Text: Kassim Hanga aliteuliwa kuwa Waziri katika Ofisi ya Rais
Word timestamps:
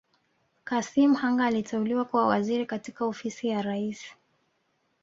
Kassim 0.63 1.13
Hanga 1.15 1.45
aliteuliwa 1.45 2.05
kuwa 2.05 2.27
Waziri 2.27 2.65
katika 2.65 3.05
Ofisi 3.05 3.47
ya 3.47 3.61
Rais 3.61 4.05